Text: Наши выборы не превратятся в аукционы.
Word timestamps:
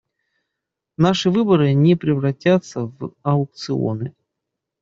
Наши 0.97 1.27
выборы 1.29 1.75
не 1.75 1.95
превратятся 1.95 2.85
в 2.87 3.13
аукционы. 3.21 4.15